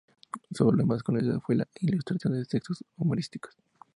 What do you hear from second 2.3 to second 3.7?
de textos humorísticos.